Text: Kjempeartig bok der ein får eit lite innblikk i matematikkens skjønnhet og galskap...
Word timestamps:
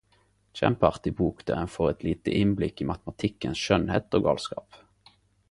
Kjempeartig 0.59 1.13
bok 1.19 1.43
der 1.49 1.59
ein 1.59 1.69
får 1.73 1.89
eit 1.91 2.05
lite 2.07 2.33
innblikk 2.39 2.81
i 2.81 2.89
matematikkens 2.93 3.63
skjønnhet 3.67 4.19
og 4.21 4.27
galskap... 4.31 4.83